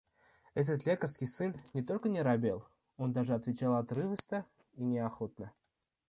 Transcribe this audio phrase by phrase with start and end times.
[0.55, 2.67] Этот лекарский сын не только не робел,
[2.97, 5.51] он даже отвечал отрывисто и неохотно.